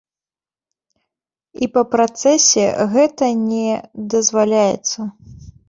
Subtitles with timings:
[1.65, 2.65] І па працэсе
[2.95, 3.67] гэта не
[4.17, 4.99] дазваляецца.